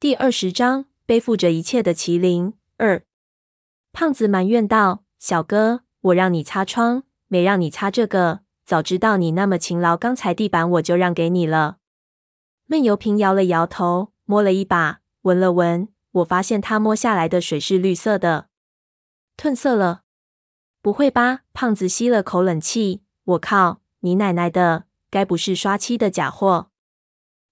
[0.00, 3.04] 第二十章，背负着一切的麒麟二。
[3.92, 8.40] 胖子埋怨道：“小哥，我让你擦窗，没让你擦这个。
[8.64, 11.76] 早知道你那么勤劳，刚才地板我就让给你了。”
[12.64, 18.48] 闷油瓶摇了摇头，摸了一把，闻了闻，我发现他摸下来的水是绿色的，
[19.36, 20.04] 褪色了。
[20.80, 21.40] 不会吧？
[21.52, 23.02] 胖子吸了口冷气。
[23.24, 26.70] 我靠，你奶奶的，该不是刷漆的假货？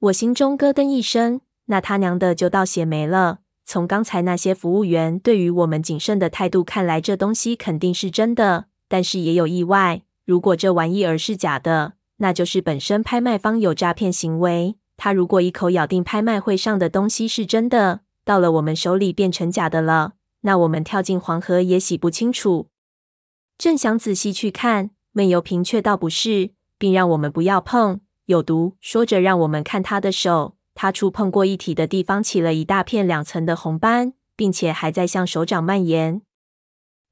[0.00, 1.40] 我心中咯噔一声。
[1.66, 3.38] 那他娘的就倒血霉了！
[3.64, 8.66] 从刚才那些服务员对于我们谨慎的态度看来，这东西肯定是真的。
[8.88, 14.76] 但是也有意外，如果这玩意儿是假的，那就是本身拍卖方有诈骗行为。
[14.96, 22.68] 他如果一口咬定拍卖会上的东西是真的，到了我们手里变成假的了，那我们跳进黄河也洗不清楚。
[23.56, 28.76] 正想仔细去看，闷油瓶却道不是，并让我们不要碰，有毒。
[28.80, 30.56] 说着，让我们看他的手。
[30.82, 36.22] 他触碰过一体的地方起了一大片两层的红斑，并且还在向手掌蔓延。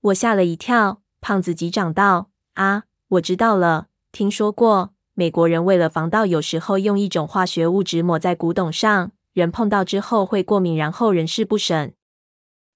[0.00, 1.02] 我吓了一跳。
[1.20, 4.92] 胖子击掌道：“啊，我知道了，听说过。
[5.14, 11.92] 美国人为了防盗，有时候用一种化学物质抹在古董上，人碰到之后会过敏，然后人事不省。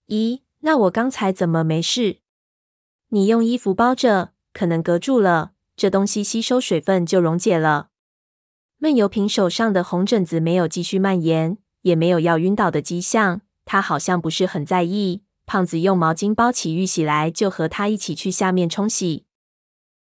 [0.06, 2.18] 咦，那我刚才怎么没事？
[3.08, 7.88] 你用衣服包着，可能隔住了，这东西吸收水分就溶解了。”
[8.84, 13.40] 闷油瓶手上的红疹子没有继续蔓延，也没有要晕倒的迹象。
[13.64, 15.22] 他好像不是很在意。
[15.46, 19.24] 胖子用毛巾包起玉玺来，就和他一起去下面冲洗。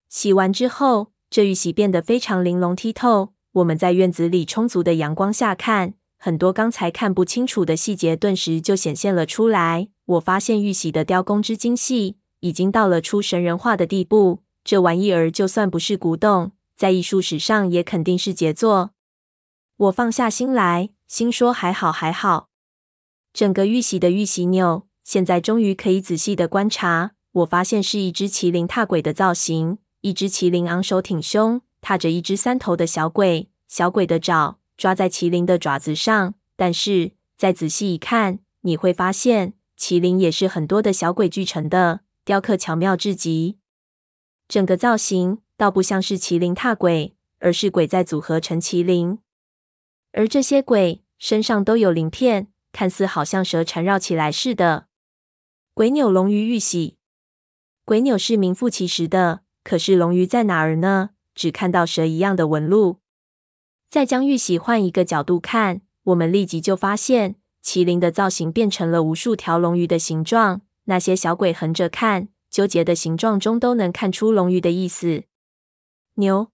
[0.07, 3.33] 洗完之后，这玉玺变得非常玲珑剔透。
[3.51, 9.89] 我们在院子里充足的阳光下看，很多刚才看不清楚的细节顿时就显现了出来。
[10.05, 14.39] 我发现玉玺的雕工之精细，已经到了出神人化的地步。
[14.63, 18.91] 这玩意儿就算不是古董，在艺术史上也肯定是杰作。
[19.75, 22.47] 我放下心来，心说还好还好。
[23.33, 27.11] 整个玉玺的玉玺钮，现在终于可以仔细的观察。
[27.33, 36.35] 我发现是一只麒麟踏鬼的造型，一只麒麟昂首挺胸，踏着一只三头的小鬼，小鬼的爪抓在麒麟的爪子上。
[36.55, 43.57] 但是再仔细一看，你会发现麒麟也是很多的小鬼聚成的，雕刻巧妙至极。
[44.47, 45.39] 整个造型。
[45.59, 49.19] 倒不像是麒麟踏鬼，而是鬼在组合成麒麟，
[50.13, 54.85] 而这些鬼身上都有鳞片，看似好像蛇缠绕起来似的。
[55.73, 56.95] 鬼扭龙鱼玉玺，
[57.83, 61.09] 鬼扭是名副其实的，可是龙鱼在哪儿呢？
[61.35, 62.99] 只看到蛇一样的纹路。
[63.89, 70.61] 再将玉玺换一个角度看，我们立即就发现麒麟的造型变成了无数条龙鱼的形状。
[70.85, 75.25] 那些小鬼横着看，纠结的形状中都能看出龙鱼的意思。
[76.19, 76.51] 牛，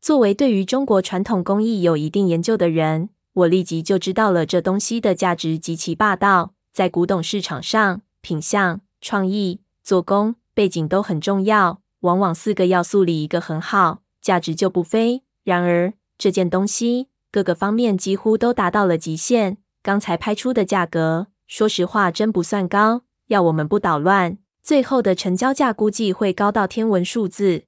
[0.00, 6.54] 作为对于中国传统工艺有一定研究的人，我立即就知道了这东西的价值极其霸道。
[6.72, 15.22] 在古董市场上，品相、创意、做工、背景都很重要，往往四个要素里一个很好，价值就不菲。
[15.44, 19.58] 然而这件东西各个方面几乎都达到了极限。
[19.82, 23.02] 刚才拍出的价格，说实话真不算高。
[23.28, 27.64] 要我们不捣乱，最后的成交价估计会高到天文数字。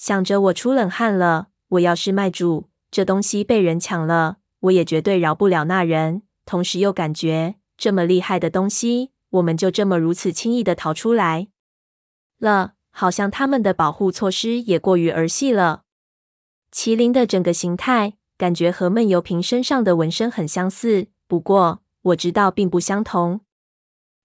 [0.00, 1.48] 想着，我出冷汗了。
[1.68, 6.22] 我要是卖主，这东西被人抢了，我也绝对饶不了那人。
[6.46, 11.48] 同时又感觉这么厉害的东西，我们就这么如此轻易的逃出来
[12.38, 15.82] 了，好像他们的保护措施也过于儿戏了。
[16.72, 23.42] 麒麟的整个形态，感觉和闷油瓶身上的纹身很相似，不过我知道并不相同。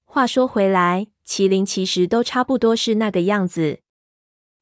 [0.05, 3.81] 话说回来，麒麟其实都差不多是那个样子。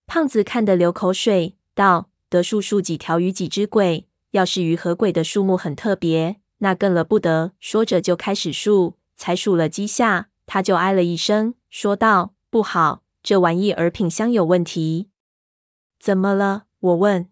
[0.06, 15.10] 胖子看得流口水，道：“得数数几条鱼几只鬼，要是鱼和鬼的数目很特别，那更了不得。”说着就开始数，才数了几下，他就唉了一声，说道：“不好，这玩意儿品相有问题。”
[16.00, 16.66] 怎么了？
[16.80, 17.30] 我问。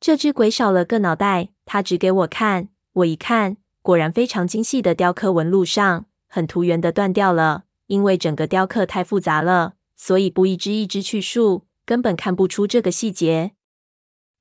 [0.00, 2.68] 这只鬼少了个脑袋，他指给我看。
[2.94, 7.64] 我一看，果然非常精细的雕刻纹路上，很突圆的断掉了。
[7.86, 11.66] 因为整个雕刻太复杂了，所以不一只一只去数。
[11.84, 13.52] 根本看不出这个细节，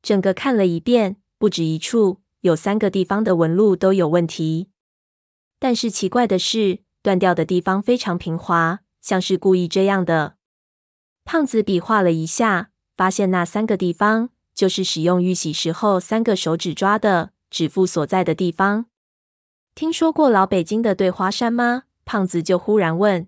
[0.02, 4.70] 整个看了一遍，不止一处，有三个地方的纹路都有问题。
[5.60, 10.36] 但是奇怪的是，断掉的地方非常平滑，像是故意这样的。
[11.24, 18.86] 胖子比划了一下，发现那三个地方就是使用玉玺时候三个手指抓的指腹所在的地方。
[19.76, 21.84] 听说过老北京的对花山吗？
[22.06, 23.28] 胖子就忽然问。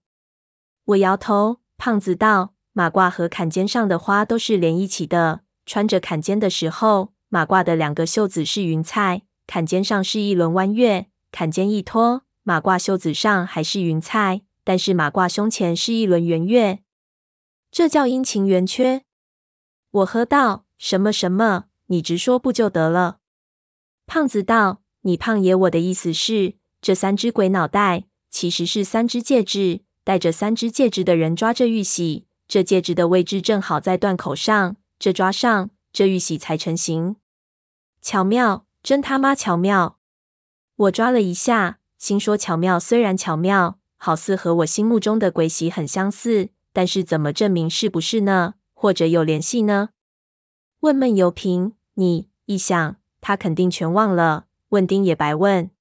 [0.86, 2.53] 我摇头，胖子道。
[2.74, 5.42] 马褂和坎肩上的花都是连一起的。
[5.66, 16.80] 穿着坎肩的时候，马褂的两个袖子是云彩，坎肩上是一轮弯月，坎肩一脱，马褂袖子上还是云彩，但是马褂胸前是一轮圆月。
[17.72, 19.04] 这叫阴晴圆缺。
[19.92, 21.66] 我喝道：“什么什么？
[21.88, 23.20] 你直说不就得了？”
[24.06, 37.16] 胖子道：“你胖爷，我的意思是，这三只鬼脑袋其实是三只戒指，戴着三只戒指的人抓着玉玺，这戒指的位置正好在断口上，这抓上，这玉玺才成型。
[38.00, 39.98] 巧妙，真他妈巧妙！”
[40.78, 48.54] 我抓了一下，心说：“巧妙虽然巧妙，好似和我心目中的鬼玺很相似，但是怎么证明是不是呢？
[48.76, 49.90] 或者有联系呢？”
[50.82, 52.98] 问闷油瓶，你一想。
[53.20, 55.72] 他肯定全忘了，问丁也白问。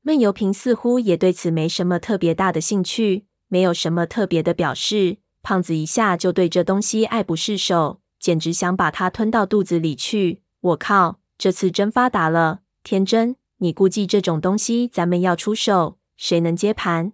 [0.00, 5.18] 闷油瓶似乎也对此没什么特别大的兴趣，没有什么特别的表示。
[5.42, 10.42] 胖子一下就对这东西爱不释手，简直想把它吞到肚子里去。
[10.60, 12.60] 我靠，这次真发达了！
[12.84, 17.12] 天真，你估计这种东西咱们要出手，谁能接盘？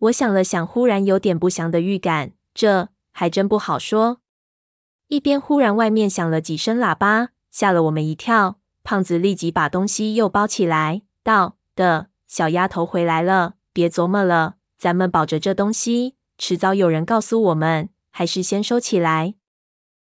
[0.00, 4.20] 我想了想，忽然有点不祥的预感，这还真不好说。
[5.06, 7.30] 一边忽然外面响了几声喇叭。
[7.50, 19.34] 吓了我们一跳，胖子立即把东西又包起来，道：“的小丫头回来了，别琢磨了，咱们保着这东西，迟早有人告诉我们，还是先收起来。”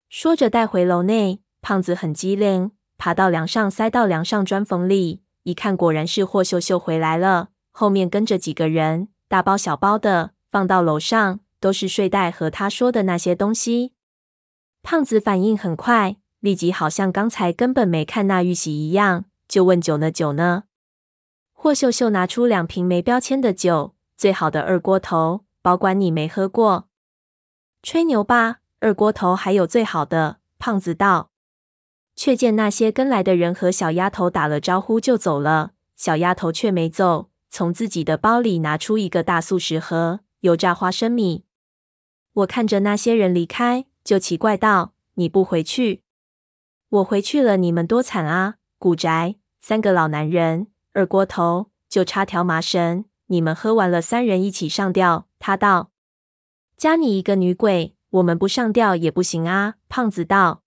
[0.07, 1.41] 说着带回楼内。
[1.63, 13.93] 胖子很机灵，爬到梁上，塞到梁上砖缝里，一看果然是霍秀秀回来了，后面跟着几个人，大包小包的放到楼上，都是睡袋和他说的那些东西。
[14.81, 16.17] 胖子反应很快。
[16.39, 20.63] 立即好像刚才根本没看那玉玺一样，就问酒呢酒呢？
[21.51, 26.87] 霍秀秀拿出两瓶没标签的酒，最好的二锅头，保管你没喝过。
[27.83, 30.37] 吹牛吧，二锅头还有最好的。
[30.59, 31.29] 胖子道。
[32.13, 41.45] 却见那些跟来的人和小丫头打了招呼就走了，小丫头却没走，从自己的包里拿出一个大素食盒，油炸花生米。
[42.33, 46.03] 我看着那些人离开，就奇怪道：“你不回去？”
[46.89, 48.55] 我回去了，你们多惨啊！
[48.77, 55.27] 古宅三个老男人，二锅头就差条麻绳，你们喝完了，三人一起上吊。
[55.41, 55.91] 他道
[56.77, 60.61] ：“加你一个女鬼，我们不上吊也不行啊。”胖子道。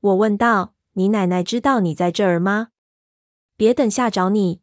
[0.00, 2.68] 我问道：“你奶奶知道你在这儿吗？”
[3.56, 4.60] 别等下找你。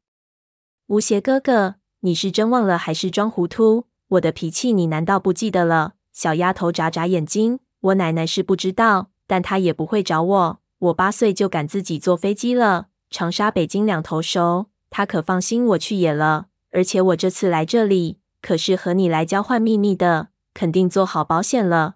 [0.88, 3.86] 吴邪哥哥，你是真忘了还是装糊涂？
[4.10, 5.94] 我的脾气你难道不记得了？
[6.12, 10.62] 小丫头眨眨眼睛，我奶奶是不知道，但她也不会找我。
[10.80, 16.48] 我八岁就敢自己坐飞机了，长沙、北京两头熟，她可放心我去也了。
[16.72, 21.96] 而且我这次来这里可是和你来交换秘密的，肯定做好保险了。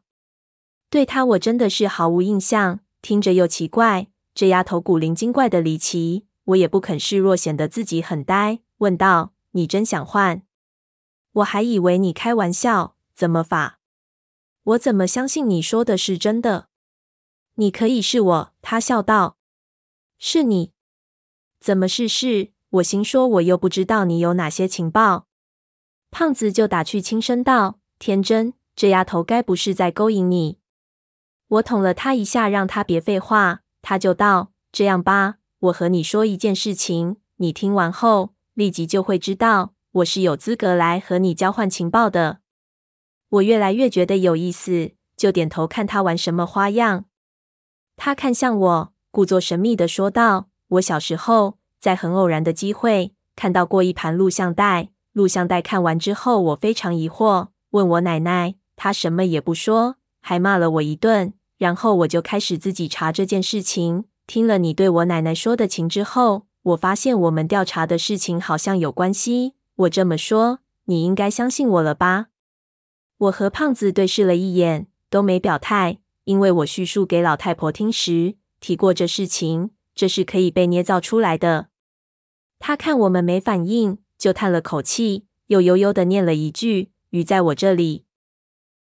[0.89, 10.43] 对他我真的是毫无印象，听着又奇怪，这丫头古灵精怪的离奇，我也不肯示弱，显得自己很呆，问道：“你真想换？
[11.33, 13.79] 我还以为你开玩笑，怎么法？
[14.63, 16.67] 我怎么相信你说的是真的？”
[17.55, 19.37] 你可以是我，他笑道
[20.19, 20.71] ：“是你？
[21.59, 25.24] 怎么是是？”我心说：“我又不知道你有哪些情报。”
[26.11, 30.59] 胖子就打趣轻声道：“天真，这丫头该不是在勾引你？”
[31.47, 33.61] 我捅了他一下，让他别废话。
[33.81, 42.39] 他就道：“这样吧，我和你说一件事情，你听完后立即就会知道，我是有资格来和你交换情报的。”
[43.29, 47.05] 我越来越觉得有意思，就点头看他玩什么花样。
[47.97, 54.89] 他看向我，故作神秘地说道：“我小时候在很偶然的机会看到过一盘录像带。
[55.15, 61.31] 录像带看完之后，我非常疑惑，问我奶奶，她什么也不说，还骂了我一顿。
[61.57, 64.03] 然后我就开始自己查这件事情。
[64.27, 69.53] 听了你对我奶奶说的情之后，我发现我们调查的事情好像有关系。
[69.77, 72.27] 我这么说，你应该相信我了吧？”
[73.17, 75.99] 我和胖子对视了一眼，都没表态。
[76.25, 81.67] 因为我叙述给老太婆听时提过这事情，这是可以被捏造出来的。
[82.59, 88.04] 她看我们没反应，就叹了口气，又悠悠的念了一句：“鱼在我这里，